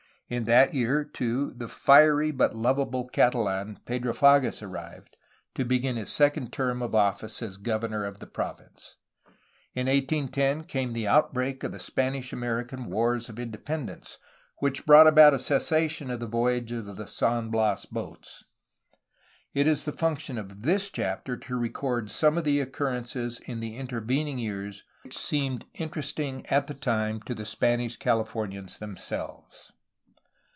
In 0.31 0.45
that 0.45 0.73
year, 0.73 1.03
too, 1.03 1.51
the 1.51 1.67
fiery 1.67 2.31
but 2.31 2.55
lovable 2.55 3.05
Catalan, 3.09 3.79
Pedro 3.85 4.13
Pages, 4.13 4.61
arrived, 4.61 5.17
to 5.55 5.65
begin 5.65 5.97
his 5.97 6.09
second 6.09 6.53
term 6.53 6.81
of 6.81 6.95
office 6.95 7.41
as 7.41 7.57
governor 7.57 8.05
of 8.05 8.21
the 8.21 8.27
province. 8.27 8.95
In 9.73 9.87
1810 9.87 10.63
came 10.69 10.93
the 10.93 11.05
outbreak 11.05 11.59
397 11.59 11.65
1398 11.67 11.67
A 11.67 11.67
HISTORY 11.67 11.67
OF 11.67 11.67
CALIFORNIA 11.67 11.67
of 11.67 11.71
the 11.73 11.79
Spanish 11.85 12.31
American 12.31 12.85
Wars 12.89 13.27
of 13.29 13.39
Independence, 13.41 14.17
which 14.59 14.85
brought 14.85 15.07
about 15.07 15.33
a 15.33 15.37
cessation 15.37 16.09
of 16.09 16.19
the 16.21 16.25
voyages 16.27 16.87
of 16.87 16.95
the 16.95 17.07
San 17.07 17.49
Bias 17.51 17.85
boats. 17.85 18.45
It 19.53 19.67
is 19.67 19.83
the 19.83 19.91
function 19.91 20.37
of 20.37 20.61
this 20.61 20.89
chapter 20.89 21.35
to 21.35 21.57
record 21.59 22.09
some 22.09 22.37
of 22.37 22.45
the 22.45 22.61
occurrences 22.61 23.39
in 23.47 23.59
the 23.59 23.75
intervening 23.75 24.39
years 24.39 24.85
which 25.03 25.17
seemed 25.17 25.65
inter 25.73 25.99
esting 25.99 26.49
at 26.49 26.67
the 26.67 26.73
time 26.73 27.21
to 27.23 27.35
the 27.35 27.45
Spanish 27.45 27.97
Cahfornians 27.99 28.79
themselves. 28.79 29.73